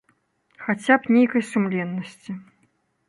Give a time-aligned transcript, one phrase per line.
[0.63, 2.31] Хаця б нейкай сумленнасці.